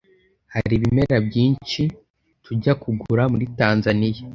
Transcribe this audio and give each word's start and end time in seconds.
Hari 0.53 0.71
ibimera 0.77 1.17
byinshi 1.27 1.81
tujya 2.45 2.73
kugura 2.81 3.23
muri 3.31 3.45
Tanzaniya 3.59 4.21